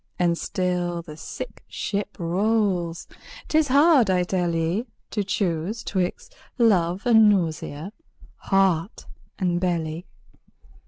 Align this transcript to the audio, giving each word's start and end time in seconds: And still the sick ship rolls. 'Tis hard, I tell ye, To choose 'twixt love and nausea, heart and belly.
And 0.17 0.35
still 0.35 1.03
the 1.03 1.15
sick 1.15 1.63
ship 1.67 2.17
rolls. 2.17 3.05
'Tis 3.49 3.67
hard, 3.67 4.09
I 4.09 4.23
tell 4.23 4.55
ye, 4.55 4.87
To 5.11 5.23
choose 5.23 5.83
'twixt 5.83 6.33
love 6.57 7.05
and 7.05 7.29
nausea, 7.29 7.93
heart 8.37 9.05
and 9.37 9.59
belly. 9.59 10.07